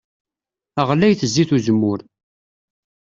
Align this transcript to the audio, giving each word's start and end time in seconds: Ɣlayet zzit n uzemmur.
Ɣlayet 0.89 1.21
zzit 1.29 1.51
n 1.51 1.55
uzemmur. 1.55 1.99